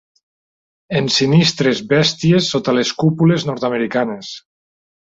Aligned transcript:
Ensinistres 0.99 1.83
bèsties 1.93 2.51
sotes 2.55 2.79
les 2.79 2.95
cúpules 3.05 3.47
nord-americanes. 3.53 4.35